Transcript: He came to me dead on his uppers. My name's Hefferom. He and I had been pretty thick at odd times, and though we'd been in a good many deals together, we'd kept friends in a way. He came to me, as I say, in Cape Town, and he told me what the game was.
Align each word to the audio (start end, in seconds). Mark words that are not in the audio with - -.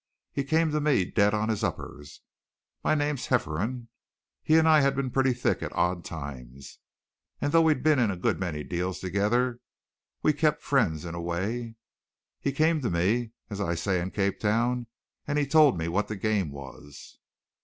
He 0.31 0.43
came 0.43 0.71
to 0.71 0.81
me 0.81 1.05
dead 1.05 1.35
on 1.35 1.49
his 1.49 1.63
uppers. 1.63 2.21
My 2.83 2.95
name's 2.95 3.27
Hefferom. 3.27 3.89
He 4.41 4.57
and 4.57 4.67
I 4.67 4.81
had 4.81 4.95
been 4.95 5.11
pretty 5.11 5.31
thick 5.31 5.61
at 5.61 5.71
odd 5.73 6.03
times, 6.03 6.79
and 7.39 7.51
though 7.51 7.61
we'd 7.61 7.83
been 7.83 7.99
in 7.99 8.09
a 8.09 8.17
good 8.17 8.39
many 8.39 8.63
deals 8.63 8.99
together, 8.99 9.59
we'd 10.23 10.39
kept 10.39 10.63
friends 10.63 11.05
in 11.05 11.13
a 11.13 11.21
way. 11.21 11.75
He 12.39 12.51
came 12.51 12.81
to 12.81 12.89
me, 12.89 13.33
as 13.51 13.61
I 13.61 13.75
say, 13.75 14.01
in 14.01 14.09
Cape 14.09 14.39
Town, 14.39 14.87
and 15.27 15.37
he 15.37 15.45
told 15.45 15.77
me 15.77 15.87
what 15.87 16.07
the 16.07 16.15
game 16.15 16.49
was. 16.49 17.19